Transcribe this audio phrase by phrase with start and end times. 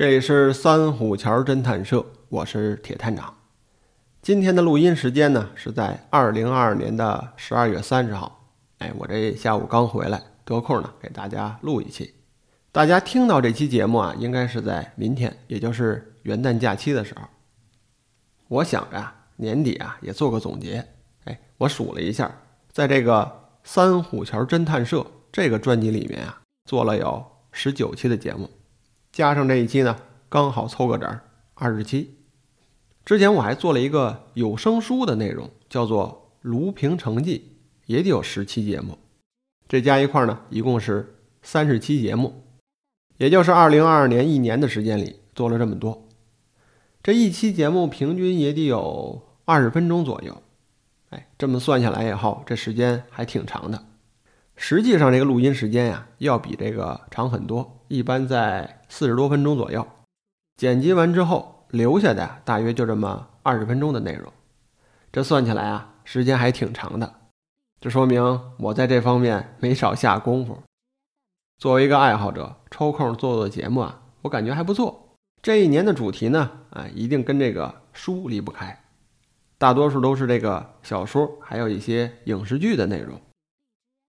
[0.00, 3.36] 这里是三虎桥侦探社，我是铁探长。
[4.22, 8.50] 今天的录音时间呢是在二零二二年的十二月三十号。
[8.78, 12.14] 哎，我这下午刚回来，得空呢给大家录一期。
[12.72, 17.28] 大家听到这期节目啊，应该是在明天，也就是元旦假期的时候。
[18.48, 20.82] 我想着啊，年底啊也做个总结。
[21.24, 22.34] 哎，我数了一下，
[22.72, 27.22] 在这个三虎桥侦探社这个专辑里面啊，做了有
[27.52, 28.48] 十九期的节目。
[29.12, 29.96] 加上这一期呢，
[30.28, 31.22] 刚好凑个整儿，
[31.54, 32.16] 二十期。
[33.04, 37.38] 之前我还做了一个有声书的内容，叫做《卢平成绩》，
[37.86, 38.98] 也得有十期节目。
[39.66, 42.44] 这加一块呢，一共是三十期节目，
[43.16, 46.06] 也就是二零二二年一年的时间里做了这么多。
[47.02, 50.40] 这一期节目平均也得有二十分钟左右。
[51.08, 53.86] 哎，这么算下来以后，这时间还挺长的。
[54.54, 58.78] 实际上，这个录音时间呀，要比这个长很多，一般在。
[58.92, 59.86] 四十多分钟左右，
[60.56, 64.32] 剪辑完之后留下的大约就这么二十分钟的内容，
[65.12, 67.14] 这算起来啊，时间还挺长的。
[67.80, 70.58] 这说明我在这方面没少下功夫。
[71.56, 75.14] 作为一个爱好者，抽空做做节目啊，我感觉还不错。
[75.40, 78.82] 这一年的主题呢，啊，一定跟这个书离不开，
[79.56, 83.20] 大多数都是这个小说，还有一些影视剧的内容。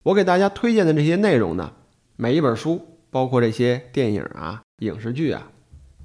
[0.04, 1.74] 我给大家推荐的这些内容呢，
[2.16, 2.88] 每一本书。
[3.12, 5.52] 包括这些电影啊、影视剧啊，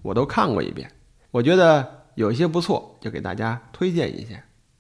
[0.01, 0.91] 我都看过一遍。
[1.31, 4.35] 我觉得有一些不错，就给大家推荐一些；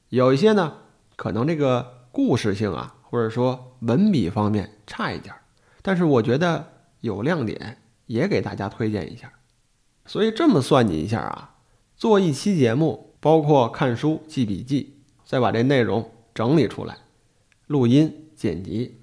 [0.09, 0.73] 有一些呢，
[1.15, 5.33] 可能这个故事性啊，或者说文笔方面差一点，
[5.81, 6.67] 但是我觉得
[6.99, 9.31] 有亮点，也给大家推荐一下。
[10.05, 11.55] 所以这么算计一下啊，
[11.95, 16.97] 做一期节目，包括看书、记笔记，再把这内容整理出来，
[17.67, 18.99] 录音剪辑，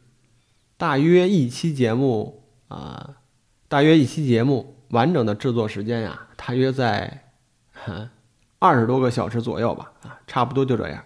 [0.76, 2.43] 大约一期节目。
[2.68, 3.16] 啊，
[3.68, 7.32] 大约一期节目完整的制作时间呀，大约在
[8.58, 9.92] 二十多个小时左右吧。
[10.02, 11.04] 啊，差不多就这样。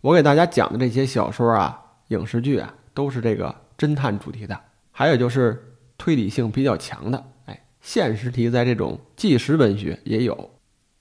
[0.00, 4.58] 我给大家讲的这些小说啊、影视剧啊，都是这个侦探主题的，
[4.90, 7.24] 还有就是推理性比较强的。
[7.46, 10.50] 哎，现实题材这种纪实文学也有，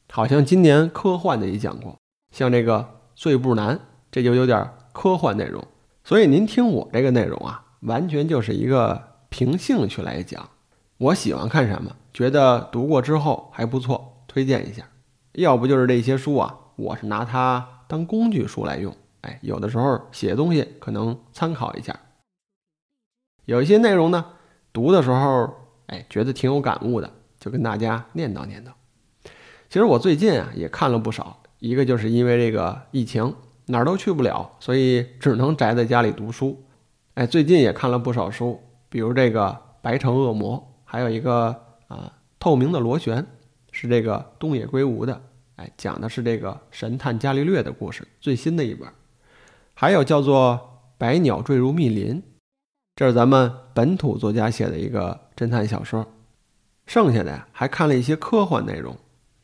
[0.09, 1.97] 好像今年科幻的也讲过，
[2.31, 2.79] 像这个
[3.15, 3.77] 《罪不难》，
[4.11, 5.65] 这就有点科幻内容。
[6.03, 9.12] 所以您听我这个内容啊，完全就是一个。
[9.35, 10.47] 凭兴趣来讲，
[10.99, 14.87] 我喜欢看什么，觉得读过之后还不错，推荐一下。
[15.31, 18.95] 要不就是这些书啊，我是拿它当工具书来用。
[19.21, 21.99] 哎，有的时候写东西可能参考一下。
[23.45, 24.23] 有一些内容呢，
[24.71, 25.51] 读的时候，
[25.87, 28.69] 哎，觉得挺有感悟的，就跟大家念叨念叨。
[29.67, 36.63] 其实我最近啊也看了不少，一个就是因为这个疫情哪儿都去不了，所以只能宅在家里读书。
[37.15, 38.61] 哎，最近也看了不少书。
[38.93, 39.47] 比如这个
[39.81, 40.55] 《白城恶魔》，
[40.85, 41.47] 还有一个
[41.87, 43.23] 啊，《透明的螺旋》，
[43.71, 45.19] 是这个东野圭吾的，
[45.55, 48.87] 哎，讲的是这个神探伽利略的故事，最新的一本。
[49.73, 50.53] 还有叫做
[50.99, 52.17] 《百鸟坠入密林》，
[52.95, 56.05] 这是咱们本土作家写的一个侦探小说。
[56.85, 58.95] 剩下的呀，还看了一些科幻内容，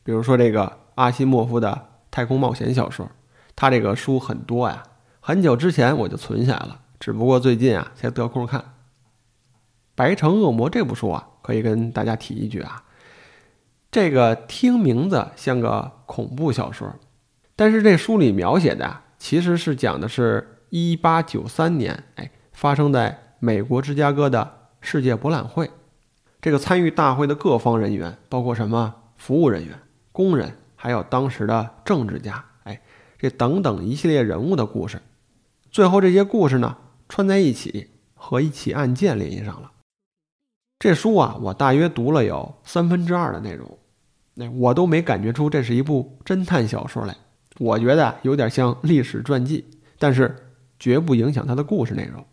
[0.04, 3.10] 比如说这个阿西莫夫的太空冒险小说，
[3.56, 4.84] 他这个书很多呀，
[5.18, 8.60] 很久之前我就存下来了，只不过最近啊才得空看。
[10.00, 12.84] 《白城恶魔》这部书啊，可以跟大家提一句啊，
[13.90, 16.94] 这个听名字像个恐怖小说，
[17.54, 25.70] 但是这书里描写的其实是讲的是一八九三年，哎，发生在美国芝加哥的世界博览会，
[26.40, 29.78] 这个参与大会的各方人员，包括什么服务人员、
[30.12, 32.80] 工人，还有当时的政治家，哎，
[33.18, 35.02] 这等等一系列人物的故事，
[35.70, 39.70] 最后这些故事呢串在一起，和一起案件联系上了。
[40.80, 43.78] 这书啊，我大约读了有三分之二的内容，
[44.32, 47.14] 那我都没感觉出这是一部侦探小说来。
[47.58, 49.66] 我觉得有点像历史传记，
[49.98, 50.34] 但是
[50.78, 52.24] 绝不影响它的故事内容。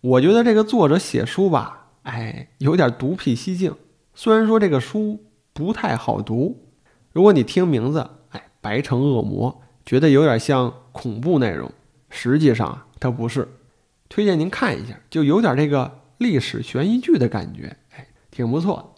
[0.00, 3.76] 我觉得这个作者写书吧，哎，有点独辟蹊径。
[4.14, 5.22] 虽然说这个书
[5.52, 6.70] 不太好读，
[7.12, 11.70] 如果你听名字，哎，白城恶魔，觉得有点像恐怖内容，
[12.08, 13.46] 实际上啊，它不是。
[14.08, 17.76] 推荐您看一下，就有点这个历史悬疑剧的感觉。
[18.30, 18.94] 挺不错。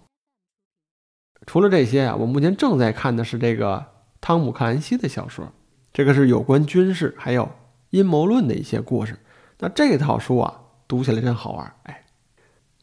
[1.45, 3.85] 除了这些啊，我目前正在看的是这个
[4.21, 5.53] 汤姆克兰西的小说，
[5.93, 7.51] 这个是有关军事还有
[7.91, 9.19] 阴谋论的一些故事。
[9.59, 11.75] 那这套书啊，读起来真好玩。
[11.83, 12.05] 哎，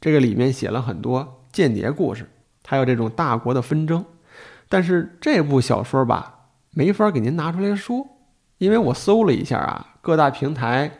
[0.01, 2.29] 这个里面写了很多间谍故事，
[2.65, 4.03] 还有这种大国的纷争。
[4.67, 8.05] 但是这部小说吧，没法给您拿出来说，
[8.57, 10.91] 因为我搜了一下啊，各大平台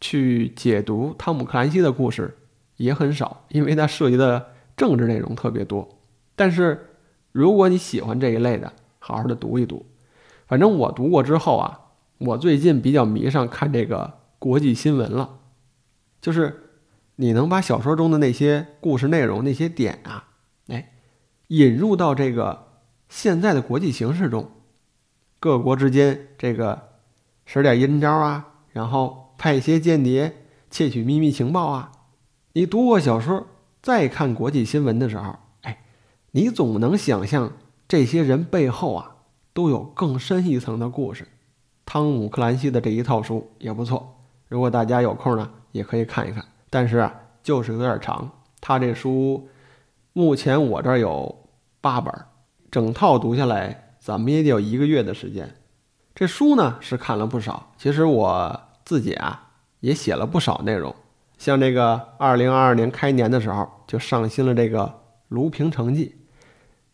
[0.00, 2.38] 去解读汤姆克兰西的故事
[2.78, 4.53] 也很少，因为它涉及的。
[4.76, 5.98] 政治内容特别多，
[6.34, 6.96] 但是
[7.32, 9.86] 如果你喜欢这一类的，好好的读一读。
[10.46, 11.80] 反正我读过之后啊，
[12.18, 15.38] 我最近比较迷上看这个国际新闻了，
[16.20, 16.70] 就是
[17.16, 20.28] 你能把小说中的那些故事内容、那些点啊，
[20.68, 20.92] 哎，
[21.48, 24.50] 引入到这个现在的国际形势中，
[25.40, 26.82] 各国之间这个
[27.46, 31.92] 使点阴招啊，然后派一些间谍窃取秘密情报啊。
[32.52, 33.46] 你读过小说，
[33.84, 35.36] 再看国际新闻的时候。
[35.60, 35.78] 哎
[36.30, 37.52] 你总能想象
[37.86, 39.16] 这些人背后啊，
[39.52, 41.28] 都有更深一层的故事。
[41.84, 44.16] 汤姆·克兰西的这一套书也不错，
[44.48, 46.42] 如果大家有空呢，也可以看一看。
[46.70, 48.30] 但是啊，就是有点长。
[48.58, 49.50] 他这书
[50.14, 51.46] 目前我这儿有
[51.82, 52.10] 八本，
[52.70, 55.54] 整套读下来，怎么也得有一个月的时间。
[56.14, 59.50] 这书呢是看了不少，其实我自己啊
[59.80, 60.96] 也写了不少内容。
[61.36, 64.84] 像这个二零二二年开年的时候，就上新了这个
[65.28, 66.06] 《卢平城记》。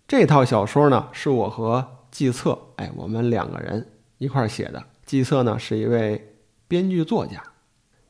[0.09, 3.87] 这套小说呢，是我和季策，哎，我们两个人
[4.19, 4.83] 一块写的。
[5.05, 6.35] 季策呢是一位
[6.67, 7.43] 编剧作家。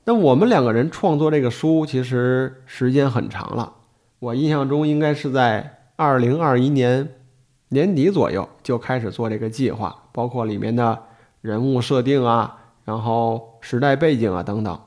[0.05, 3.75] 那我们两个人创作这个书，其实时间很长了。
[4.19, 7.17] 我印象中应该是在二零二一年
[7.69, 11.03] 年底左右就开始做这个计划，包括里面的
[11.43, 14.81] 人物设定啊，然后时代背景啊等等。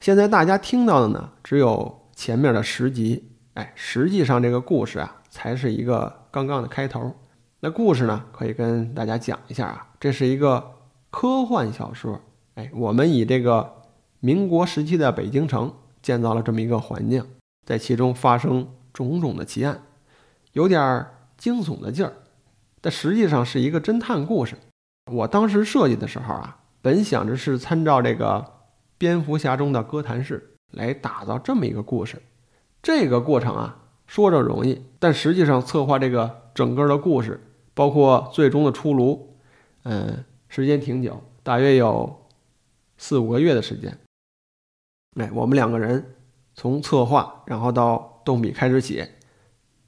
[0.00, 5.22] 现在大家听到的呢，只有前面的十集，哎，实际上这个故事啊。
[5.30, 7.14] 才是一个刚刚的开头。
[7.60, 9.86] 那故事呢，可以跟大家讲一下啊。
[10.00, 10.72] 这是一个
[11.10, 12.20] 科幻小说。
[12.54, 13.84] 哎，我们以这个
[14.18, 15.72] 民国时期的北京城
[16.02, 17.24] 建造了这么一个环境，
[17.64, 19.80] 在其中发生种种的奇案，
[20.54, 21.06] 有点
[21.36, 22.14] 惊悚的劲儿。
[22.80, 24.56] 但实际上是一个侦探故事。
[25.12, 28.44] 我当时设计的时候啊，本想着是参照这个
[28.96, 32.22] 蝙蝠侠中的哥谭市来打造这么一个故事。
[32.82, 33.84] 这个过程啊。
[34.08, 39.36] 说着容易，但实际上策划这个整个的故事，包括最终的出炉，
[39.82, 42.26] 嗯，时间挺久，大约有
[42.96, 43.98] 四五个月的时间。
[45.20, 46.14] 哎，我们两个人
[46.54, 49.16] 从策划，然后到动笔开始写，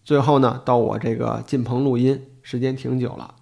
[0.05, 3.37] 最后呢，到我这个进棚录音，时间挺久了。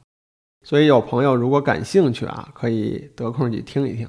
[0.62, 4.08] 所以有朋友如果感兴趣啊，可以得空去听一听。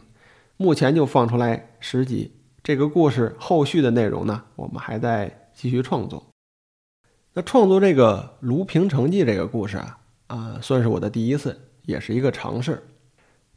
[0.56, 2.32] 目前就放出来十集，
[2.64, 6.26] 这个故事后续的内容呢，我们还在继续创作。
[7.34, 12.84] 那创作这个《卢平成记》这个故事啊，啊，算是我的第一次，也是一个尝试。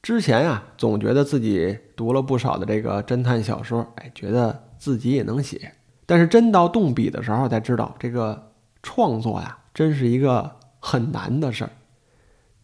[0.03, 5.73] 之前呀，总觉得自己读了不少的这个侦探小说，哎，觉得自己也能写。
[6.07, 8.53] 但是真到动笔的时候，才知道这个
[8.83, 11.71] 创作呀，真是一个很难的事儿。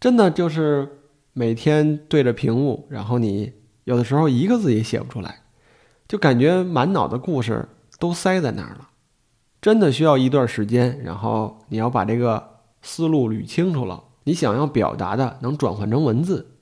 [0.00, 1.00] 真的就是
[1.32, 3.52] 每天对着屏幕，然后你
[3.84, 5.42] 有的时候一个字也写不出来，
[6.08, 7.68] 就感觉满脑的故事
[7.98, 8.88] 都塞在那儿了。
[9.60, 16.54] 真的需要一段时间，然后你要把这个思路捋清楚了，你想要表达的能转换成文字。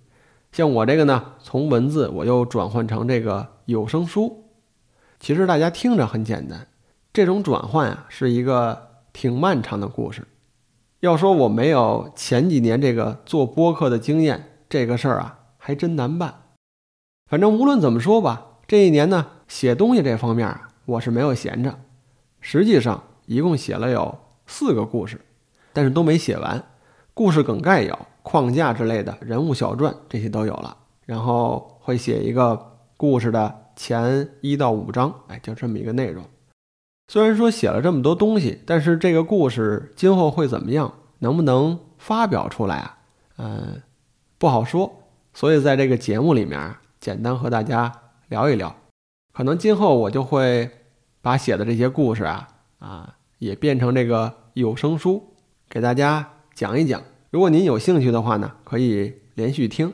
[0.51, 4.45] 像我这个呢，从文字我又转换成这个有声书。
[5.21, 6.67] 其实大家听着很简单，
[7.13, 10.27] 这种转换啊是一个挺漫长的故事。
[11.01, 16.35] 要说我没有前几年这个做播客的经验，这个事儿啊还真难办。
[17.31, 21.79] 反正无论怎么说吧，这一年呢，写东西这方面啊我是没有闲着。
[22.41, 25.21] 实际上一共写了有四个故事，
[25.73, 26.63] 但是都没写完。
[27.13, 30.77] 故事梗概有，框架之类的人物小传这些都有了。
[31.05, 36.25] 然后会写一个故事的前一到五章，哎，就这么一个内容。
[37.09, 42.99] 虽然说写了这么多东西，但是这个故事今后会怎么样，能不能发表出来啊？
[43.39, 43.83] 嗯，
[44.39, 44.93] 不好说。
[45.33, 47.93] 所以在这个节目里面，简单和大家
[48.29, 48.75] 聊一聊。
[49.37, 50.71] 可能今后我就会。
[51.23, 52.47] 把写的这些故事啊
[52.79, 55.35] 啊也变成这个有声书，
[55.69, 57.03] 给大家讲一讲。
[57.31, 59.93] 如果您有兴趣的话呢，可以连续听。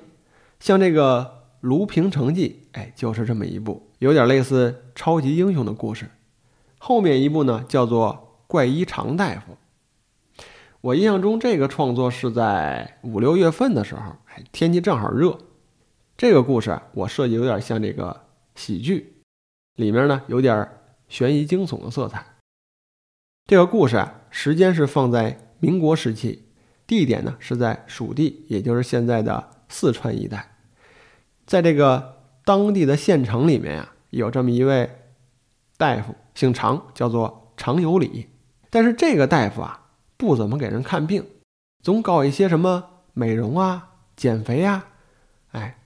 [0.61, 1.23] 像这个
[1.63, 6.11] 《卢平城记》，哎，就是这么一部，有点类似超级英雄的故事。
[6.79, 9.55] 后面一部呢，叫做《怪医常大夫》。
[10.83, 15.39] 我印象中，这个创作是在五六月份的时候，哎，天气正好热。
[16.19, 18.21] 这个故事我设计有点像这个
[18.55, 19.12] 喜剧，
[19.77, 20.69] 里面呢有点。
[21.09, 22.25] 悬疑惊悚的色彩。
[23.47, 26.45] 这个故事啊，时间是放在民国时期，
[26.87, 30.57] 地点呢是在蜀地，也就是现在的四川一带。
[31.45, 34.89] 在这个当地的县城里面啊，有这么一位
[35.77, 38.31] 大夫，姓常，叫做常有礼。
[38.71, 41.27] 但是这个大夫啊，不怎么给人看病，
[41.83, 44.87] 总搞一些什么美容啊、减肥啊，
[45.51, 45.77] 哎，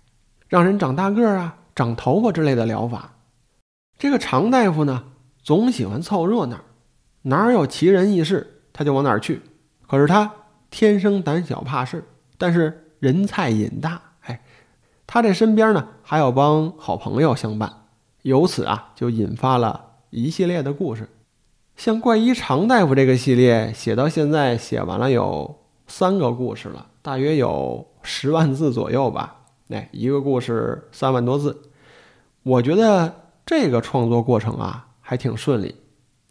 [0.47, 3.15] 让人长大个儿啊、长头发之类的疗法。
[3.99, 5.05] 这个常大夫呢？
[5.43, 6.59] 总喜欢凑热闹，
[7.23, 9.43] 哪儿有奇人异事他就往哪儿去。
[9.87, 10.33] 可是他
[10.71, 12.05] 天生胆小怕事，
[12.37, 14.03] 但是人菜瘾大。
[14.23, 14.43] 哎，
[15.07, 17.73] 他这身边呢还有帮好朋友相伴，
[18.23, 21.09] 由此啊就引发了一系列的故事。
[21.77, 29.43] 像怪医常大夫这个系列写到现在，写完了有三个故事了，大约有十万字左右吧。
[29.69, 31.71] 哎，一个故事三万多字，
[32.43, 33.15] 我觉得
[33.47, 35.75] 这个创作过程啊还挺顺利，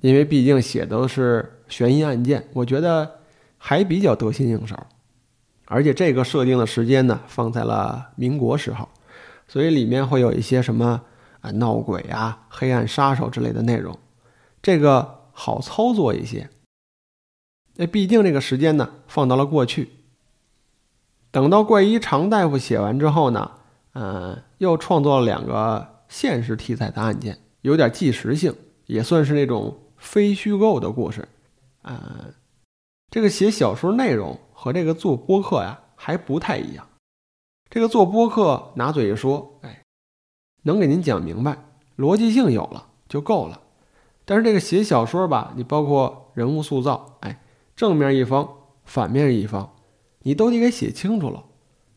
[0.02, 3.22] 因为毕竟写的是悬疑案件，我觉得
[3.58, 4.78] 还比较得心应手。
[5.66, 8.88] 而且这个设定的时间呢放在了民国时候，
[9.48, 11.02] 所以里面会有一些什么
[11.42, 13.98] 啊闹鬼啊、黑暗杀手之类的内容，
[14.62, 15.16] 这个。
[15.38, 16.50] 好操作一些，
[17.76, 19.90] 那毕竟这个时间呢放到了过去。
[21.30, 23.52] 等到怪医常大夫写完之后呢，
[23.96, 31.28] 嗯，又创作了两个现实题材的案件，有点纪实性，也算是那种非虚构的故事。
[31.84, 32.34] 嗯，
[33.10, 36.88] 这个写小说内容和这个做播客呀还不太一样。
[37.70, 39.84] 这个做播客拿嘴一说，哎，
[40.64, 41.58] 能给您讲明白，
[41.98, 43.62] 逻辑性有了就够了。
[44.24, 47.42] 但是这个写小说吧，你包括人物塑造，哎，
[47.76, 48.48] 正面一方、
[48.84, 49.76] 反面一方，
[50.22, 51.44] 你都得给写清楚了。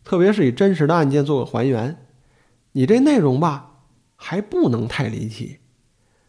[0.04, 2.06] 特别是以真实的案件做个还原，
[2.72, 3.67] 你这内容吧
[4.18, 5.60] 还不能太离奇。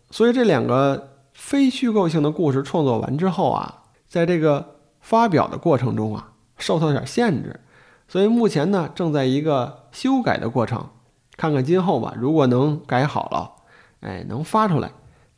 [0.10, 7.60] 所以这两个非虚构性的故事创作完之后啊，在这个发表的过程中啊，受到点限制，
[8.08, 10.90] 所以目前呢正在一个修改的过程，
[11.36, 13.56] 看看今后吧，如果能改好了，
[14.00, 14.92] 哎，能发出来。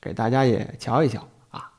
[0.04, 1.74] 给大家也瞧一瞧啊。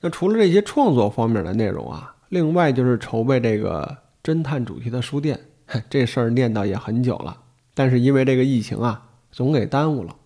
[0.00, 5.51] 那除了这些创作方面的内容啊，另外就是筹备这个侦探主题的书店，
[5.90, 7.42] 这事儿念叨也很久了，
[7.74, 10.16] 但是因为这个疫情啊，总给耽误了，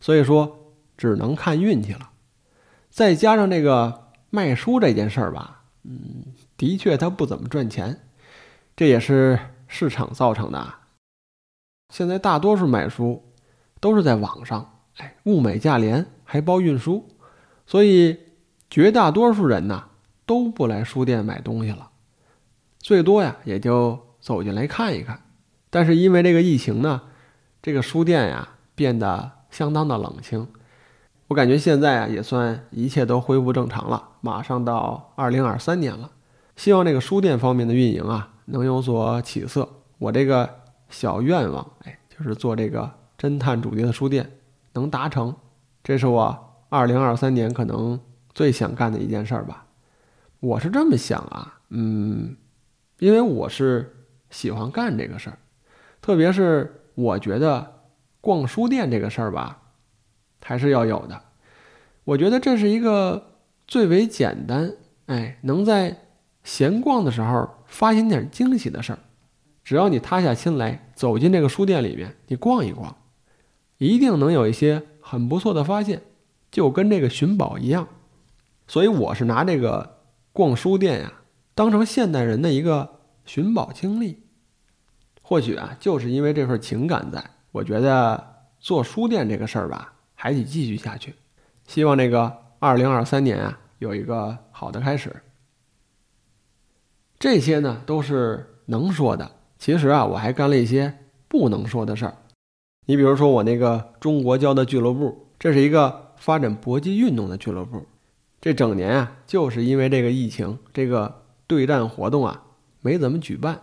[0.00, 2.10] 所以说只能看运气了。
[2.90, 6.24] 再加上这个卖书这件事儿吧，嗯，
[6.56, 8.00] 的确它不怎么赚钱，
[8.76, 10.74] 这也是市场造成的。
[11.88, 13.24] 现在大多数买书。
[13.82, 17.08] 都是在网上，哎，物美价廉，还包运输，
[17.66, 18.14] 所以
[18.68, 19.88] 绝大多数人呢
[20.26, 21.88] 都不来书店买东西了，
[22.78, 25.20] 最多呀也就走进来看一看。
[25.70, 27.02] 但是因为这个疫情呢，
[27.62, 30.46] 这个书店呀变得相当的冷清。
[31.28, 36.10] 我感觉现在啊也算一切都恢复正常了，马上到二零二三年了，
[36.56, 39.68] 希望这个书店方面的运营啊能有所起色。
[39.98, 40.48] 我这个
[40.88, 42.90] 小愿望，哎，就是做这个。
[43.20, 44.38] 侦探主题的书店
[44.72, 45.36] 能达成，
[45.84, 48.00] 这是我二零二三年可能
[48.32, 49.66] 最想干的一件事儿吧。
[50.40, 52.34] 我是这么想啊，嗯，
[52.98, 53.99] 因为我是
[54.30, 55.38] 喜欢干这个事儿，
[56.00, 57.82] 特别是我觉得
[58.20, 59.62] 逛书店这个事儿吧，
[60.42, 61.20] 还是要有的。
[62.04, 64.74] 我觉得这是一个最为简单，
[65.06, 65.98] 哎，能在
[66.42, 68.98] 闲逛的时候发现点惊喜的事儿。
[69.62, 72.96] 只要你塌下心来，走进这个书店里面，你逛一逛。
[73.78, 76.02] 一定能有一些很不错的发现，
[76.50, 77.88] 就跟这个寻宝一样，
[78.66, 79.98] 所以我是拿这个
[80.32, 81.12] 逛书店呀
[81.54, 82.99] 当成现代人的一个
[83.32, 84.24] 寻宝经历。
[85.22, 91.14] 或许啊，就是因为这份情感，在我觉得做书店这个事儿吧，还得继续下去。
[91.64, 95.14] 希望这个二零二三年啊，有一个好的开始。
[97.20, 100.92] 这些呢都是能说的，其实啊，我还干了一些
[101.28, 102.16] 不能说的事儿。
[102.86, 107.86] 你比如说我那个中国交的俱乐部，这是一个发展搏击运动的俱乐部。
[108.40, 112.42] 这整年啊，就是因为这个疫情，这个对战活动啊
[112.80, 113.62] 没怎么举办。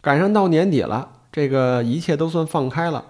[0.00, 3.04] 赶上到年底了，这个一切都算放开了。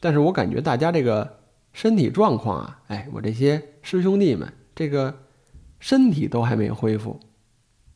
[0.00, 1.38] 但是我感觉大家这个
[1.72, 5.14] 身体状况啊，哎，我这些师兄弟们这个
[5.78, 7.20] 身体都还没恢复，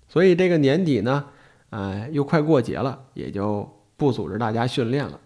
[0.09, 1.27] 所以这个年底呢，
[1.71, 5.21] 哎，又快过节了，也就不组织大家训练了。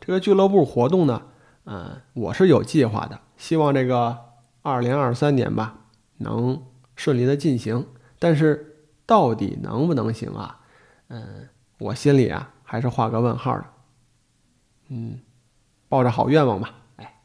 [0.00, 1.22] 这个俱乐部活动呢，
[1.64, 4.18] 嗯，我是有计划的，希望这个
[4.62, 5.78] 二零二三年吧
[6.18, 6.62] 能
[6.94, 7.86] 顺利的进行。
[8.18, 10.60] 但是到底能不能行啊？
[11.08, 13.64] 嗯，我心里啊还是画个问号的。
[14.88, 15.20] 嗯，
[15.88, 16.74] 抱着好愿望吧。
[16.96, 17.20] 哎，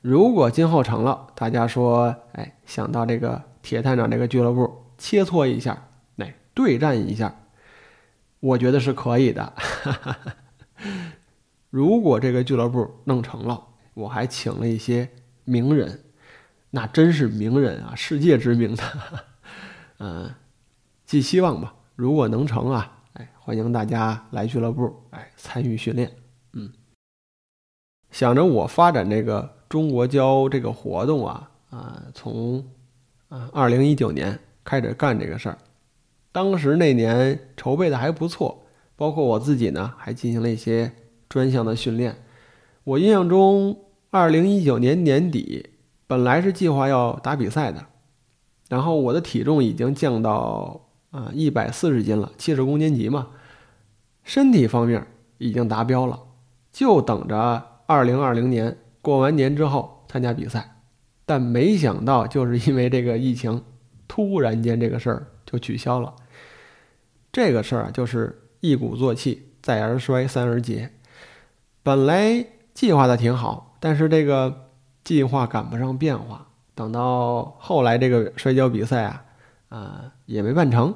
[0.00, 5.88] 如果今后成了，大家说，哎，想到这个铁探长这个俱乐部切磋一下，
[6.18, 7.34] 哎，对战一下，
[8.40, 9.52] 我觉得是可以的。
[11.70, 15.10] 如果这个俱乐部弄成了，我还请了一些
[15.44, 16.04] 名人，
[16.70, 18.82] 那真是名人啊，世界知名的。
[19.98, 20.34] 嗯，
[21.04, 21.74] 寄希望吧。
[21.96, 23.03] 如果能成啊，哎，
[23.46, 26.10] 欢迎大家来俱乐部，哎，参与训练。
[26.54, 26.72] 嗯，
[28.10, 32.64] 想着我发展这个中国交这个活动啊，啊，从
[33.28, 35.58] 啊二零一九年开始干这个事儿。
[36.32, 38.64] 当时那年筹备的还不错，
[38.96, 40.90] 包括我自己呢，还进行了一些
[41.28, 42.16] 专项的训练。
[42.84, 45.68] 我印象中，二零一九年年底
[46.06, 47.88] 本来是计划要打比赛的，
[48.70, 53.28] 然后我的体重已经降到啊一百四十斤了，七十公斤级嘛，
[54.24, 55.06] 身体方面
[55.38, 56.20] 已经达标了，
[56.72, 60.82] 就等着二零二零年过完年之后参加比赛。
[61.24, 63.62] 但没想到，就是因为这个疫情，
[64.08, 66.14] 突然间这个事儿就取消了。
[67.32, 70.90] 这个事儿啊，就是一鼓作气，再而衰，三而竭。
[71.82, 72.44] 本来
[72.74, 74.70] 计划的挺好，但是这个
[75.04, 76.48] 计划赶不上变化。
[76.74, 79.24] 等到后来这个摔跤比赛啊，
[79.68, 80.94] 啊也没办成，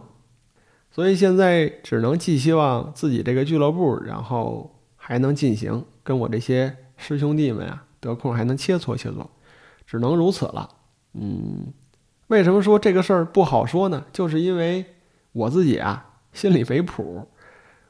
[0.98, 9.24] 所以现在只能寄希望自己这个俱乐部，然后还能进行，跟我这些师兄弟们啊，得空还能切磋切磋。
[9.86, 10.68] 只能如此了，
[11.12, 11.72] 嗯，
[12.26, 14.06] 为什么说这个事儿不好说呢？
[14.12, 14.84] 就是因为
[15.30, 17.28] 我自己啊心里没谱，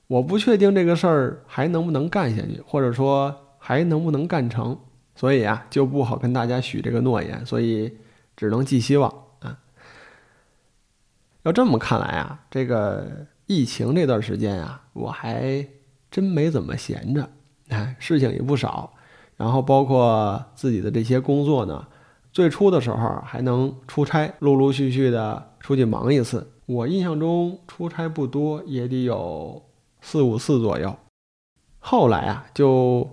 [0.08, 4.78] 我不确定这个事儿还能不能干下去，或者说还能不能干成，
[5.14, 7.90] 所以啊就不好跟大家许这个诺言，所以
[8.36, 9.10] 只能寄希望。
[11.48, 15.66] 要这么看来啊，这个疫情这段时间啊，我还
[16.10, 17.26] 真没怎么闲着，
[17.68, 18.92] 哎，事情也不少。
[19.38, 21.86] 然后包括自己的这些工作呢，
[22.32, 26.52] 最初的时候还能出差，陆陆续续的出去忙一次。
[26.66, 29.62] 我印象中出差不多，也得有
[30.02, 30.94] 四五次左右。
[31.78, 33.08] 后来啊，就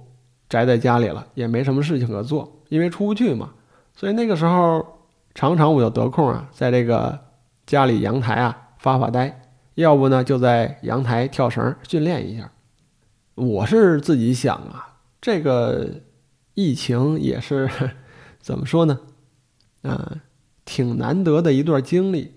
[0.50, 3.52] 宅在家里了，也没什么事情可做，因为出不去嘛。
[3.96, 4.86] 所以那个时候
[5.34, 7.18] 常常我就得空啊，在这个
[7.66, 9.42] 家里阳台啊发发呆，
[9.76, 12.52] 要不呢就在阳台跳绳训练一下。
[13.36, 16.02] 我是自己想啊，这个。
[16.58, 17.70] 疫情也是
[18.40, 18.98] 怎么说呢？
[19.82, 20.22] 啊，
[20.64, 22.34] 挺难得的一段经历。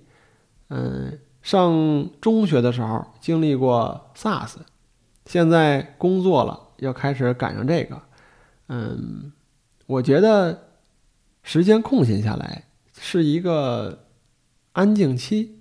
[0.71, 4.57] 嗯，上中学的时候经历过 SARS，
[5.25, 8.03] 现在工作了要开始赶上这个。
[8.67, 9.33] 嗯，
[9.87, 10.65] 我觉得
[11.45, 12.65] 时间空闲下来
[13.01, 14.08] 是一个
[14.73, 15.61] 安静期，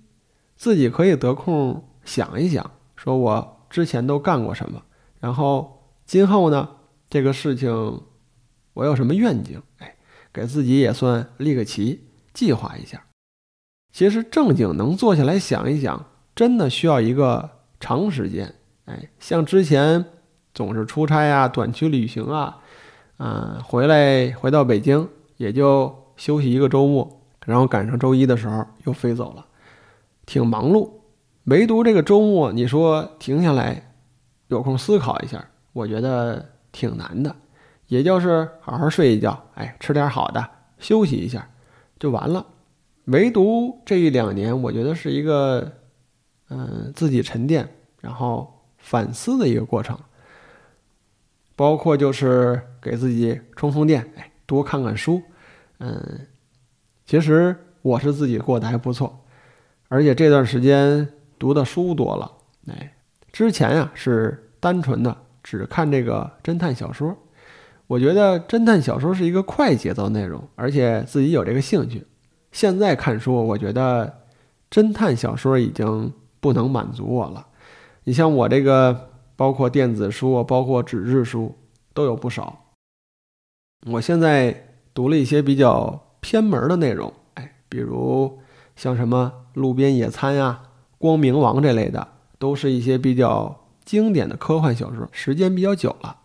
[0.56, 4.82] 自己可以得空想一想，说我之前都干过什么，
[5.20, 6.68] 然后今后呢
[7.08, 8.02] 这个事情。
[8.74, 9.60] 我有什么愿景？
[9.78, 9.96] 哎，
[10.32, 13.06] 给自己也算立个旗，计划一下。
[13.92, 18.54] 其实正经能坐下来想一想，真的需要一个长时间。
[18.84, 20.04] 哎，像之前
[20.54, 22.58] 总是出差啊、短期旅行啊，
[23.16, 27.17] 嗯，回来回到北京也就休息一个周末，
[27.48, 29.46] 然后赶上周一的时候又飞走了，
[30.26, 30.90] 挺忙碌。
[31.44, 33.90] 唯独这个周末，你说停下来
[34.48, 37.34] 有空思考一下，我觉得挺难的。
[37.86, 40.46] 也就是好好睡一觉，哎，吃点好的，
[40.78, 41.48] 休息一下，
[41.98, 42.44] 就完了。
[43.06, 45.72] 唯独这一两年，我觉得是一个，
[46.50, 47.66] 嗯，自己沉淀，
[48.02, 49.98] 然后反思的一个过程。
[51.56, 55.22] 包括就是给自己充充电，哎，多看看书，
[55.78, 56.26] 嗯，
[57.08, 59.24] 其实我是自己过得还不错，
[59.88, 62.30] 而且这段时间读的书多了，
[62.66, 62.92] 哎，
[63.32, 67.16] 之前呀是单纯的只看这个侦探小说。
[67.86, 72.06] 我觉得侦探小说是一个快节奏内容，而且自己有这个兴趣。
[72.52, 74.24] 现在看书，我觉得
[74.70, 77.46] 侦探小说已经不能满足我了。
[78.04, 81.56] 你像我这个，包括电子书，包括纸质书，
[81.94, 82.66] 都有不少。
[83.86, 88.38] 我现在读了一些比较偏门的内容，哎，比如
[88.76, 90.60] 像什么《路边野餐》呀、
[90.98, 96.16] 《光明王》这类的，都是一些比较经典的科幻小说，时间比较久了。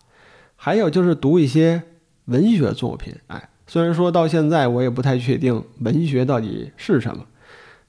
[0.56, 1.84] 还有就是读一些
[2.26, 7.26] 文学作品，哎，虽然说到现在我也不太确定文学到底是什么，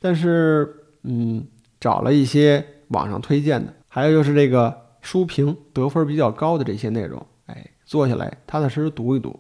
[0.00, 1.46] 但是嗯，
[1.78, 9.38] 找了一些网上推荐的，还有就是这个书评得分比较高的这些内容，哎，坐下来踏踏实实读一读。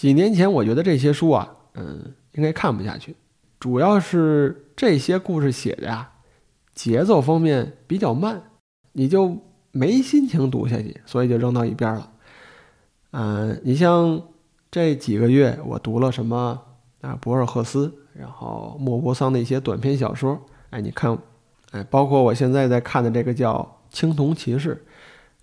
[0.00, 3.14] 几年前我觉得这些书啊，嗯，应该看不下去，
[3.58, 6.12] 主要是这些故事写的呀，
[6.74, 8.42] 节奏方面比较慢，
[8.92, 9.36] 你就。
[9.72, 12.10] 没心情读下去，所以就扔到一边了。
[13.12, 14.20] 嗯，你像
[14.68, 16.60] 这几个月我读了什么
[17.02, 17.16] 啊？
[17.20, 20.36] 博尔赫斯，然后莫泊桑的一些短篇小说。
[20.70, 21.16] 哎，你看，
[21.70, 23.58] 哎，包括我现在在看的这个叫
[23.96, 24.74] 《青铜骑士》。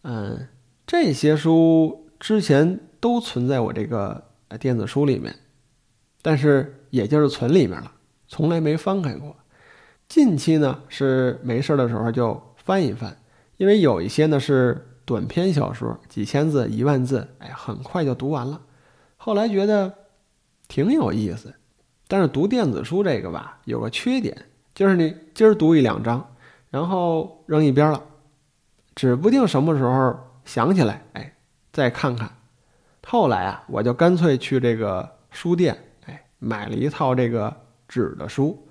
[0.01, 0.45] 嗯，
[0.85, 5.35] 这些书之前都存在我这个电子书里面，
[6.21, 7.91] 但是也就是存里面了，
[8.27, 9.35] 从来没翻开过。
[10.07, 13.17] 近期呢，是没事的时候就翻一翻。
[13.57, 18.61] 因为有一些呢是短篇小说，几千字、一万字，哎，很快就读完了。
[19.17, 19.91] 后来觉得
[20.67, 21.55] 挺有意思，
[22.07, 26.35] 但是读电子书这个吧，有个缺点，就是你今儿读一两章，
[26.69, 28.03] 然后扔一边了，
[28.95, 31.33] 指不定什么时候想起来，哎，
[31.73, 32.36] 再看看。
[33.09, 37.55] 后来啊，我就干脆去这个书店，哎，买了一套这个
[37.87, 38.67] 纸的书。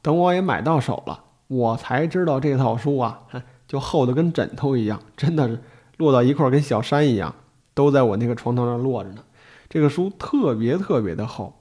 [0.00, 3.22] 等我也买到手了，我才知道这套书啊，
[3.66, 5.60] 就厚的跟枕头一样，真的是
[5.96, 7.34] 摞到一块儿跟小山一样，
[7.74, 9.24] 都在我那个床头上摞着呢。
[9.68, 11.52] 这个书特别特别的厚，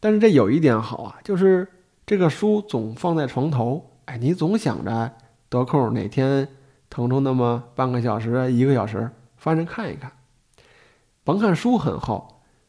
[0.00, 1.68] 但是这有一点好啊，就是
[2.06, 5.12] 这个书总放在床头，哎，你总想着
[5.50, 6.48] 得空哪天
[6.88, 10.10] 腾出那么半个小时、一个小时翻着看一看。
[11.28, 12.26] 甭看书很厚，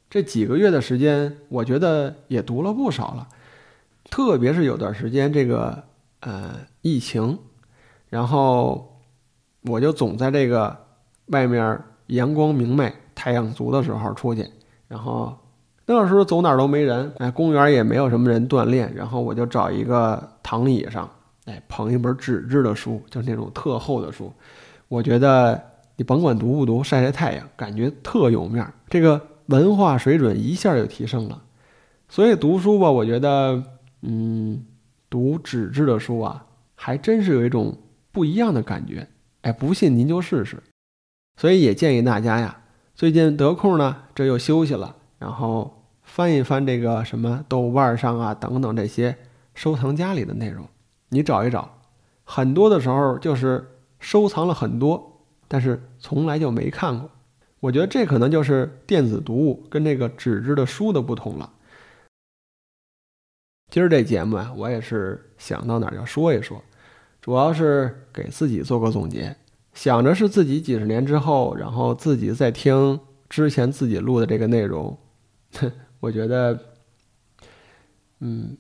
[0.10, 3.26] 这几个月的时间，我觉得也读了不少了。
[4.10, 5.82] 特别是有段时间这个
[6.20, 7.40] 呃疫情，
[8.10, 9.00] 然后
[9.62, 10.78] 我就总在这个
[11.28, 14.46] 外面阳光明媚、太阳足的时候出去，
[14.90, 15.34] 然后
[15.86, 21.10] 那时候走哪儿都没人，哎，公园也没有什么人锻炼，然后我就找一个躺椅上，
[21.46, 24.34] 哎，捧一本纸质的书，就是那种特厚的书，
[24.90, 25.69] 我觉得。
[26.00, 28.74] 你甭管读不读，晒晒太阳，感觉特有面儿。
[28.88, 31.42] 这个文化水准一下就提升了。
[32.08, 33.62] 所以读书吧，我觉得，
[34.04, 34.64] 嗯，
[35.10, 37.78] 读纸质的书啊，还真是有一种
[38.14, 39.10] 不一样的感觉。
[39.42, 40.64] 哎，不信您就试试。
[41.36, 42.62] 所以也建议大家呀，
[42.96, 49.18] 最近得空呢，这又休息了，然后翻一翻这个什么豆瓣上啊等等这些
[49.54, 50.66] 收藏夹里的内容，
[51.10, 51.78] 你找一找，
[52.24, 53.68] 很多的时候就是
[54.00, 55.09] 收藏了很多。
[55.50, 57.10] 但是从来就没看过，
[57.60, 61.52] 我觉得这可能就是电子读物跟这个纸质的书的不同了。
[63.70, 66.64] 今儿这节目啊，我也是想到哪儿就说一说，
[67.22, 69.36] 主要是给自己做个总结，
[69.74, 74.98] 想着是自己几十年之后，然后自己再听之前自己录的这个内容，
[76.00, 76.60] 我觉得，
[78.20, 78.58] 嗯，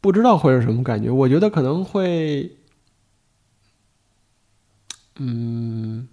[0.00, 2.56] 不知道会是什么感觉，我觉得可能会，
[5.16, 6.08] 嗯。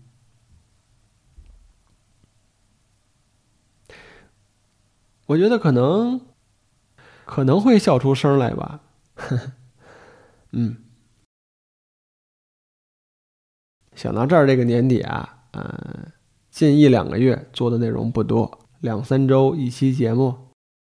[5.31, 6.19] 我觉得可能
[7.25, 8.81] 可能会笑出声来吧，
[10.51, 10.75] 嗯，
[13.95, 16.11] 想到这儿，这个年底啊，嗯，
[16.49, 20.35] 近一两个月做的内容不多，两三周一期节目，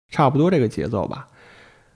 [0.09, 1.27] 差不多这个节奏吧。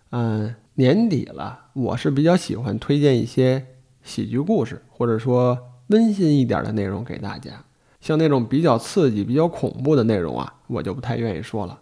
[0.09, 3.63] 嗯，年底了，我是比较喜欢推荐一些
[4.01, 5.55] 喜剧故事，或者说
[5.89, 7.63] 温馨一点的内容给大家。
[7.99, 11.79] 像那种比较刺激、比较恐怖的内容啊，我就不太愿意说了。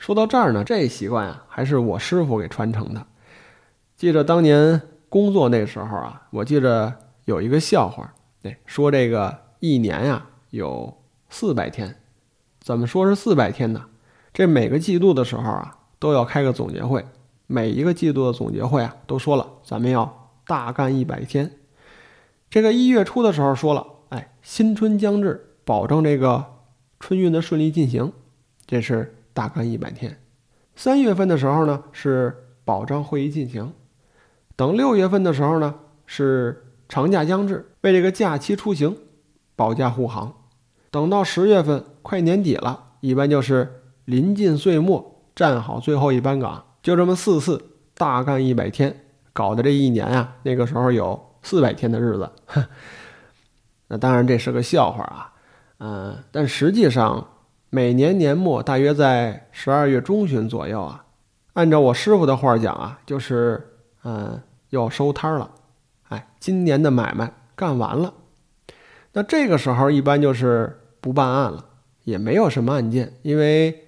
[0.00, 3.06] 说到这儿呢，这习惯啊，还是我师傅给传承的。
[3.96, 6.94] 记着当年工作那时候啊，我记着
[7.26, 11.94] 有一个笑话，对，说这个一年呀有四百天，
[12.60, 13.84] 怎么说是四百天呢？
[14.32, 17.04] 这每个季度的时候啊，都要开个总结会，
[17.46, 21.58] 每一个季度的总结会啊，都说了咱们要大干一百天。
[22.48, 26.46] 这个一月初的时候说了，哎，新春将至，保证这个
[26.98, 28.14] 春运的顺利进行，
[28.66, 29.14] 这是。
[29.32, 30.20] 大干一百天，
[30.74, 33.72] 三月份的时候呢是保障会议进行，
[34.56, 35.74] 等六月份的时候呢
[36.06, 38.96] 是长假将至，为这个假期出行
[39.54, 40.34] 保驾护航，
[40.90, 47.62] 等到十月份快年底了，一般就是临近岁末站好最后一班岗，就这么四次
[47.94, 52.30] 大干一百天，搞得这一年啊那个时候有四百天的日子，
[53.88, 55.32] 那当然这是个笑话啊，
[55.78, 57.26] 嗯，但实际上。
[57.72, 61.04] 每年年末大约在十二月中旬左右啊，
[61.52, 65.52] 按照我师傅的话讲啊，就是嗯要收摊了，
[66.08, 68.12] 哎，今年的买卖干完了。
[69.12, 71.64] 那这个时候一般就是不办案了，
[72.02, 73.84] 也没有什么案件，因为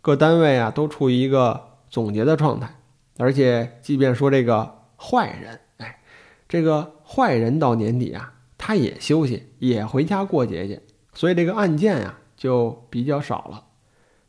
[0.00, 2.80] 各单位啊都处于一个总结的状态，
[3.18, 6.00] 而且即便说这个坏人，哎，
[6.48, 10.80] 这个坏人到年底啊，他也休息，也回家过节去，
[11.12, 12.18] 所以这个案件啊。
[12.38, 13.64] 就比较少了，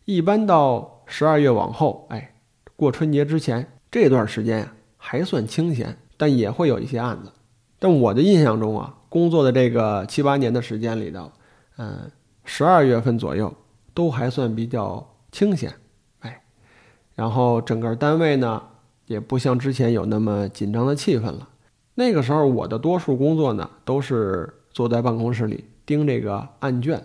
[0.06, 2.34] 一般到十二月往后，哎，
[2.76, 7.32] 过春节之前这段时间啊，还算清闲，但也会有一些案子。
[7.78, 11.32] 但我的印象中啊，工作的这个七八年的时间里头，
[11.78, 12.12] 嗯，
[12.44, 13.54] 十二月份左右
[13.94, 15.72] 都还算比较清闲，
[16.22, 16.42] 哎，
[17.14, 18.64] 然后整个单位呢，
[19.06, 21.48] 也不像之前有那么紧张的气氛了。
[21.94, 27.00] 那个时候我的多数工作呢，都是坐在办公室里盯这个案卷。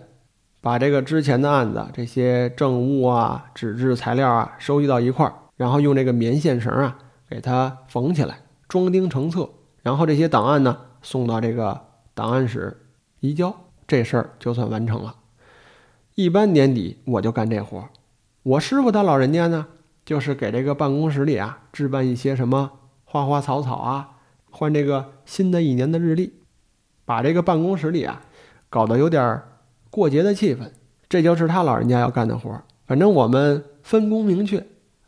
[0.65, 6.97] 把这个之前的案子、这些证物啊、纸质材料啊收集到一块儿，然后用这个棉线绳啊
[7.29, 9.47] 给它缝起来，装订成册，
[9.83, 11.79] 然后这些档案呢送到这个
[12.15, 12.87] 档案室
[13.19, 15.13] 移交，这事儿就算完成了。
[16.15, 17.89] 一般年底我就干这活儿，
[18.41, 19.67] 我师傅他老人家呢
[20.03, 22.71] 就是给这个办公室里啊置办一些什么
[23.03, 24.13] 花花草草啊，
[24.49, 26.33] 换这个新的一年的日历，
[27.05, 28.23] 把这个办公室里啊
[28.71, 29.49] 搞得有点儿
[29.95, 30.69] 过节的气氛。
[31.07, 32.65] 这就是他老人家要干的活儿。
[32.85, 34.67] 反正我们分工明确，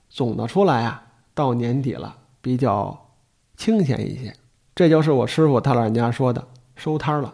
[0.10, 3.10] 总的出来啊，到年底了比较
[3.58, 4.34] 清闲一些。
[4.74, 6.48] 这就是我师傅他老人家说的
[6.78, 7.34] 收摊了。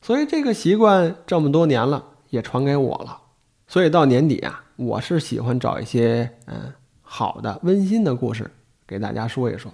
[0.00, 3.20] 所以这个习惯这么多年了，也传给我了。
[3.68, 8.50] 所以到年底啊，我是喜欢找一些嗯好的、温馨的故事
[8.86, 9.72] 给大家说一说。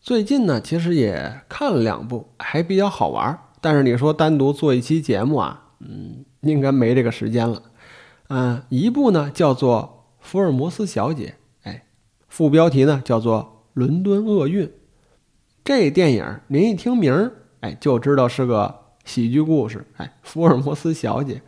[0.00, 3.38] 最近呢，其实也看了两部，还比较好玩。
[3.60, 7.62] 但是你说单独做一期节目啊，嗯，应该没这个时间了。
[8.28, 11.34] 嗯，一部呢叫做《福尔摩斯小姐》，
[11.68, 11.84] 哎，
[12.28, 13.42] 副标题呢叫做
[13.74, 14.66] 《伦敦厄运》。
[15.64, 18.82] 这电影您一听名儿，哎，就知道是个。
[19.04, 21.42] 喜剧故事，哎，福尔摩斯小姐，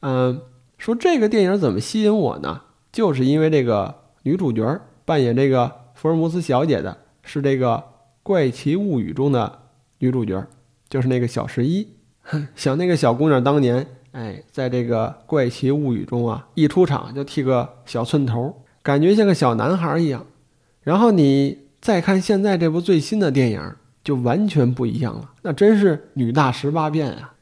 [0.00, 0.40] 嗯，
[0.78, 2.62] 说这个电影怎么吸引我呢？
[2.90, 7.74] 就是因为这个女主角扮演这个福尔摩斯小姐的是这个
[8.22, 9.58] 《怪奇物语》中的
[9.98, 10.42] 女主角，
[10.88, 11.86] 就是那个小十一。
[12.54, 20.24] 想那个小姑娘当年，哎，在这个《怪奇物语》中啊，一出场就剃个小寸头，感觉像个小男孩一样。
[20.82, 23.72] 然后你再看现在这部最新的电影。
[24.06, 27.34] 就完全不一样了，那真是女大十八变啊！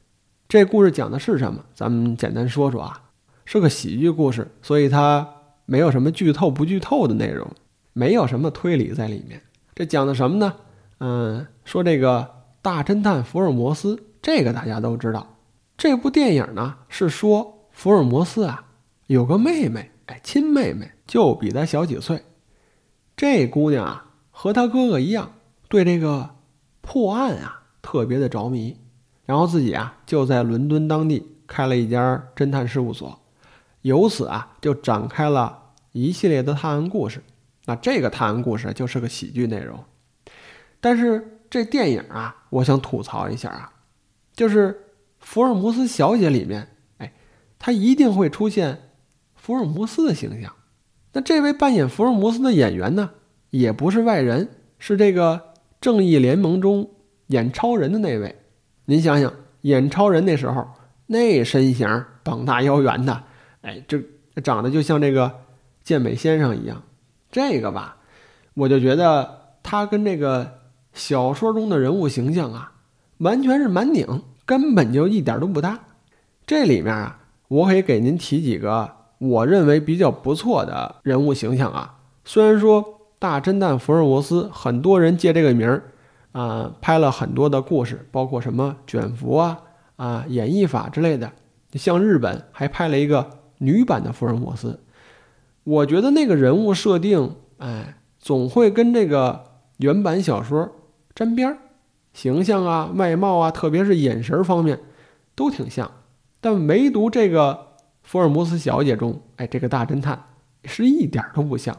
[0.49, 1.63] 这故事讲的是什么？
[1.75, 3.03] 咱们简单说说啊，
[3.45, 5.29] 是个喜剧故事，所以它
[5.67, 7.47] 没有什么剧透不剧透的内容，
[7.93, 9.43] 没有什么推理在里面。
[9.75, 10.55] 这讲的什么呢？
[11.01, 12.31] 嗯，说这个
[12.63, 15.37] 大侦探福尔摩斯，这个大家都知道。
[15.77, 18.65] 这部电影呢是说福尔摩斯啊
[19.07, 22.25] 有个妹妹，哎，亲妹妹就比他小几岁。
[23.15, 25.35] 这姑娘啊和他哥哥一样，
[25.69, 26.31] 对这个。
[26.87, 28.77] 破案啊，特别的着迷，
[29.25, 33.19] 然后自己啊就在伦敦当地开了一家侦探事务所，
[33.81, 37.25] 由此啊就展开了一系列的探案故事。
[37.65, 39.83] 那这个探案故事就是个喜剧内容，
[40.79, 43.73] 但是这电影啊，我想吐槽一下啊，
[44.35, 44.85] 就是
[45.19, 46.69] 福尔摩斯小姐里面，
[46.99, 47.13] 哎，
[47.59, 48.91] 她一定会出现
[49.35, 50.53] 福尔摩斯的形象。
[51.13, 53.11] 那这位扮演福尔摩斯的演员呢，
[53.51, 55.55] 也不是外人，是这个。
[55.81, 56.89] 正义联盟中
[57.27, 58.35] 演超人的那位，
[58.87, 60.67] 您想想，演超人那时候
[61.05, 61.87] 那身形，
[62.23, 63.23] 膀大腰圆的，
[63.61, 64.01] 哎，这
[64.43, 65.31] 长得就像这个
[65.83, 66.83] 健美先生一样。
[67.31, 67.99] 这个吧，
[68.55, 70.61] 我就觉得他跟这个
[70.95, 72.73] 小说中的人物形象啊，
[73.19, 74.07] 完全是满拧，
[74.45, 75.79] 根本就一点都不搭。
[76.47, 82.93] 这里面啊，我可以给您提几个我认为比较不错的人物形象啊，虽然说。
[83.17, 85.83] 大侦探福尔摩斯，很多人借这个名儿，
[86.33, 89.63] 啊，拍了很多的故事，包括什么卷福啊、
[89.97, 91.33] 啊演绎法之类的。
[91.73, 94.79] 像日本还拍了一个女版的福尔摩斯，
[95.63, 99.45] 我觉得那个人物设定，哎，总会跟这个
[99.79, 100.71] 原版小说
[101.15, 101.57] 沾边儿，
[102.15, 104.81] 形象啊、外貌啊，特别是眼神方面，
[105.35, 105.91] 都挺像。
[106.41, 110.25] 但唯独这个福尔摩斯小姐中，哎，这个大侦探
[110.65, 111.77] 是一点都不像。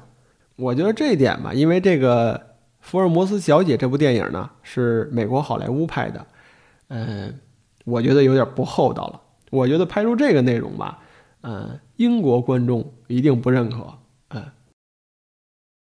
[0.58, 2.38] 我觉得这一点吧，因为这个
[2.80, 6.26] 《福尔摩斯小姐》这部电影呢是美国好莱坞拍的，
[6.90, 7.40] 嗯，
[7.86, 9.22] 我觉得有点不厚道了。
[9.52, 11.00] 我觉得拍出这个内容吧，
[11.42, 14.00] 嗯，英国观众一定不认可。
[14.30, 14.44] 嗯，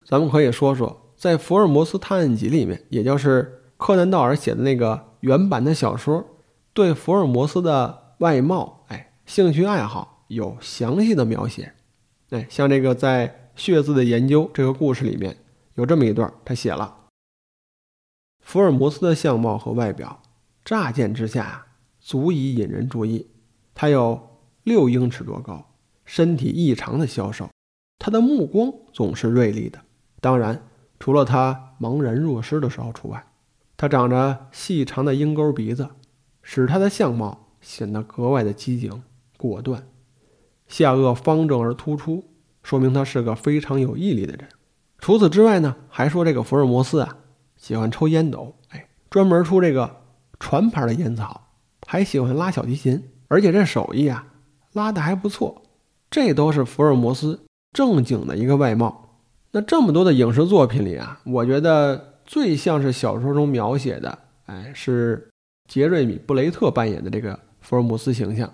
[0.05, 6.25] 咱们可以说说，在《福尔摩斯探案集》里面，也就是柯南道尔写的那个原版的小说，
[6.73, 11.73] 对福尔摩斯的外貌、哎，兴趣爱好有详细的描写。
[12.29, 13.41] 哎，像这个在。
[13.55, 15.37] 血字的研究这个故事里面
[15.75, 17.05] 有这么一段，他写了
[18.41, 20.21] 福尔摩斯的相貌和外表，
[20.65, 21.65] 乍见之下
[22.01, 23.29] 足以引人注意。
[23.73, 25.71] 他有六英尺多高，
[26.03, 27.49] 身体异常的消瘦，
[27.97, 29.79] 他的目光总是锐利的。
[30.19, 30.61] 当然，
[30.99, 33.25] 除了他茫然若失的时候除外。
[33.77, 35.89] 他长着细长的鹰钩鼻子，
[36.41, 39.03] 使他的相貌显得格外的机警
[39.37, 39.87] 果断，
[40.67, 42.23] 下颚方正而突出。
[42.63, 44.47] 说明他是个非常有毅力的人。
[44.97, 47.17] 除此之外呢，还说这个福尔摩斯啊，
[47.57, 49.97] 喜欢抽烟斗，哎，专门出这个
[50.39, 51.49] 船牌的烟草，
[51.85, 54.25] 还喜欢拉小提琴，而且这手艺啊，
[54.73, 55.61] 拉的还不错。
[56.09, 59.19] 这都是福尔摩斯正经的一个外貌。
[59.51, 65.29] 那这么多的影视作品里啊，我觉得最像是小说中描写的，哎，是
[65.67, 68.51] 杰瑞米·布雷特扮演的这个福尔摩斯形象，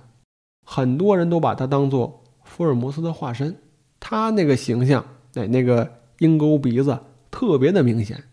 [0.65, 3.55] 很多人都把他当做福尔摩斯的化身。
[3.99, 5.05] 他那个形象，
[5.35, 6.97] 哎，那个鹰钩鼻子
[7.29, 8.23] 特别的明显，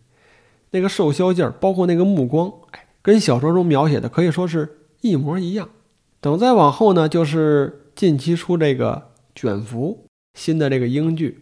[0.71, 5.69] 那个瘦削劲儿，包括那个目光，哎，跟小说中描写的可以说是一模一样。
[6.21, 11.41] 等再往后呢，就是近期出这个卷福新的这个英剧，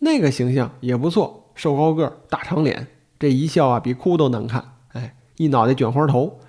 [0.00, 2.86] 那个形象也不错，瘦高个，大长脸，
[3.20, 4.72] 这一笑啊比哭都难看。
[4.88, 6.40] 哎，一脑袋卷花头，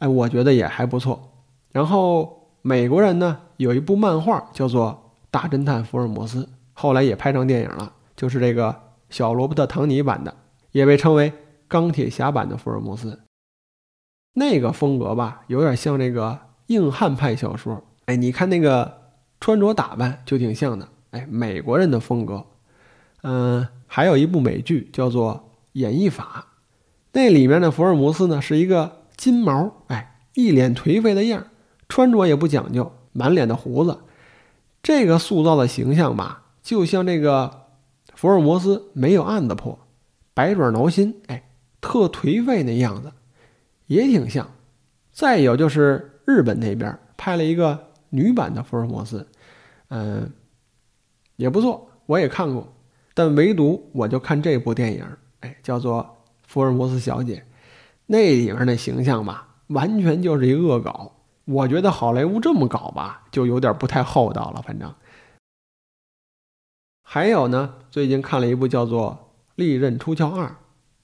[0.00, 1.32] 哎，我觉得也还不错。
[1.72, 6.42] 然后美国人呢有一部漫画叫做《大侦探福尔摩斯》，
[6.74, 10.36] 后来也拍成电影了，就是这个小罗伯特·唐尼版的，
[10.72, 11.32] 也被称为
[11.66, 13.20] 钢铁侠版的福尔摩斯。
[14.34, 17.82] 那个风格吧，有点像这个硬汉派小说。
[18.04, 19.06] 哎，你看那个。
[19.38, 22.46] 穿着打扮就挺像的，哎，美国人的风格。
[23.22, 25.34] 嗯，还有一部美剧叫做
[25.76, 26.46] 《演绎法》，
[27.12, 31.48] 那里面的福尔摩斯呢是一个金毛，哎，一脸颓废的样
[31.88, 33.98] 穿着也不讲究，满脸的胡子。
[34.82, 37.66] 这个塑造的形象吧，就像这个
[38.14, 39.78] 福尔摩斯没有案子破，
[40.32, 41.48] 百爪挠心，哎，
[41.80, 43.12] 特颓废那样子，
[43.86, 44.50] 也挺像。
[45.12, 47.86] 再有就是日本那边拍了一个。
[48.10, 49.26] 女版的福尔摩斯，
[49.88, 50.30] 嗯，
[51.34, 52.72] 也不错，我也看过，
[53.14, 55.04] 但唯独我就看这部电影，
[55.62, 56.02] 叫做
[56.46, 57.36] 《福尔摩斯小姐》，
[58.06, 61.12] 那里面的形象吧，完全就是一恶搞。
[61.44, 64.62] 我觉得好莱坞这么搞吧，就有点不太厚道了。
[64.62, 64.92] 反正
[67.02, 70.46] 还有呢，最近看了一部叫做《利刃出鞘二》，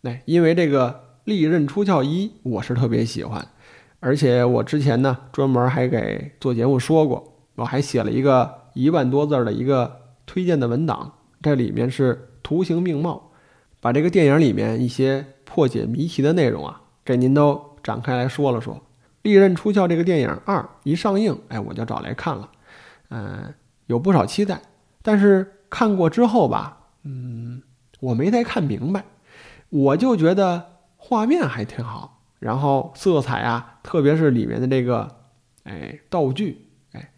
[0.02, 0.90] 哎，因为这个
[1.24, 3.46] 《利刃出鞘一》，我是特别喜欢。
[4.00, 13.31] 而且我之前呢，专门还给做节目说过，我还写了一个一万多字的一个推荐的文档，这里面是图形并茂，
[13.82, 18.74] 把这个电影里面一些破解谜题的内容啊，给您都展开来说了说。
[19.22, 22.48] 《利刃出鞘》这个电影二一上映，哎，我就找来看了，
[23.10, 23.52] 嗯，
[23.86, 24.62] 有不少期待，
[25.02, 27.60] 但是看过之后吧，嗯，
[27.98, 29.04] 我没太看明白，
[29.68, 30.64] 我就觉得
[30.96, 32.20] 画面还挺好。
[32.38, 35.08] 然后色彩啊，特别是里面的这个，
[35.64, 37.12] 哎，道具，哎，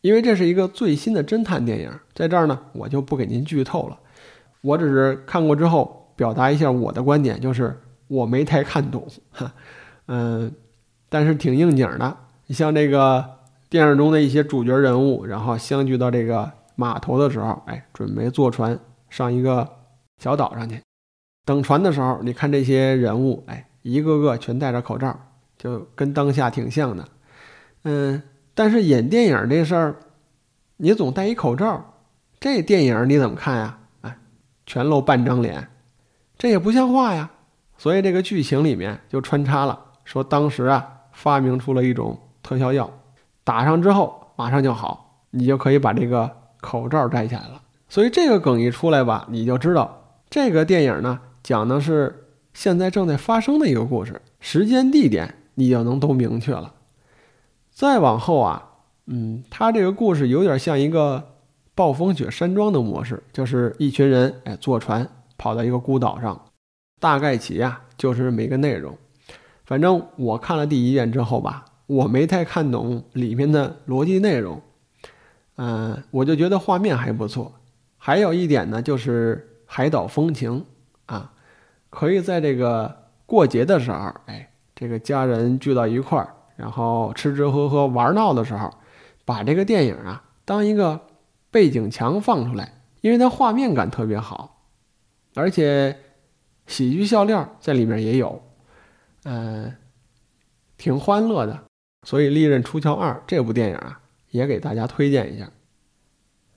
[0.00, 3.98] 因为这是一个最新的侦探电影，在这儿呢，我就不给您剧透了，
[4.62, 9.52] 我只是看过之后表达一下我的观点，就是我没太看懂，哈，
[10.08, 10.50] 嗯，
[11.08, 12.16] 但是挺应景的。
[12.46, 13.24] 你像这个
[13.68, 19.68] 电影中的一些主角人物，然后相聚到这个码头的时候，哎，准备坐船上一个
[20.18, 20.80] 小岛上去，
[21.44, 23.64] 等船的时候，你看这些人物，哎。
[23.82, 25.16] 一个个全戴着口罩，
[25.56, 27.08] 就跟当下挺像的，
[27.84, 28.20] 嗯，
[28.52, 29.94] 但是演电影这事儿，
[30.78, 31.94] 你总戴一口罩，
[32.40, 33.78] 这电影你怎么看呀？
[34.00, 34.18] 哎，
[34.66, 35.68] 全露半张脸，
[36.38, 37.30] 这也不像话呀。
[37.78, 42.90] 所以这个剧情里面就穿插了，说当时啊发明出了一种特效药，
[43.44, 47.62] 打上之后马上就好，你就可以把这个口罩摘下来了。
[47.88, 52.22] 所以这个梗一出来吧，你就知道这个电影呢讲的是。
[52.56, 56.72] 现在正在发生的一个故事，时间地点你就能都明确了。
[57.70, 58.70] 再往后啊，
[59.04, 61.22] 嗯，他这个故事有点像一个
[61.74, 66.40] 暴风雪山庄的模式，就是一群人哎坐船跑到一个孤岛上，
[67.00, 68.96] 大概起呀就是这么一个内容。
[69.64, 74.62] 反正我看了第一遍之后吧，我没太看懂里面的逻辑内容，
[75.56, 77.54] 嗯，我就觉得画面还不错。
[77.98, 80.64] 还有一点呢，就是海岛风情
[81.06, 81.32] 啊。
[81.88, 88.70] 可以在这个过节的时候，哎，这个家人聚到一块儿，然后吃吃喝喝玩闹的时候，
[89.24, 91.00] 把这个电影啊当一个
[91.50, 94.55] 背景墙放出来，因为它画面感特别好，
[95.36, 95.96] 而且
[96.66, 98.42] 喜剧笑料在里面也有，
[99.24, 99.72] 嗯，
[100.76, 101.62] 挺欢乐的。
[102.02, 105.50] 所以《利刃出鞘二》这部电影啊，也给大家推荐一下。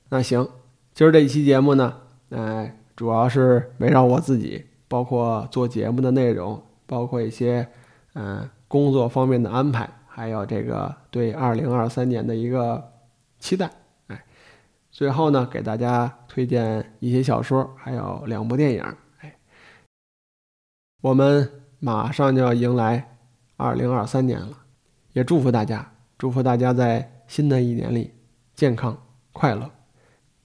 [0.10, 0.50] 那行，
[0.94, 4.66] 今儿这一期节目呢，呃，主要是围绕我自己。
[4.92, 7.68] 包括做节目的内容，包括一些
[8.16, 12.92] 嗯工作方面的安排，还有这个对二零二三年的一个
[13.38, 13.70] 期待。
[14.92, 18.84] 最后呢，给大家推荐一些小说，还有两部电影。
[19.20, 19.38] 哎，
[21.02, 21.50] 我们
[21.80, 23.18] 马上就要迎来
[23.56, 24.58] 二零二三年了，
[25.14, 28.14] 也祝福大家，祝福大家在新的一年里
[28.56, 28.98] 健康
[29.32, 29.70] 快乐，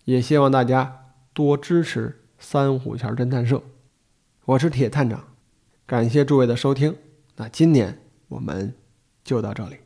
[0.04, 3.62] 也希望大家多支持三虎桥侦探社。
[4.44, 5.24] 我是铁探长，
[5.86, 6.94] 感谢诸位的收听。
[7.36, 8.74] 那今年我们
[9.24, 9.78] 就到这里。